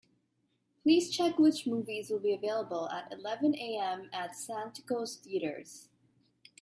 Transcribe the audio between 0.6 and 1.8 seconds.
Please check which